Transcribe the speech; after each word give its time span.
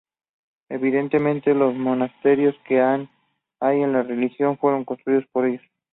Evidentemente 0.69 1.53
los 1.53 1.75
monasterios 1.75 2.55
que 2.67 2.81
hay 2.81 3.81
en 3.83 3.93
la 3.93 4.01
región 4.01 4.57
fueron 4.57 4.83
construidos 4.83 5.27
por 5.31 5.45
ellos. 5.45 5.61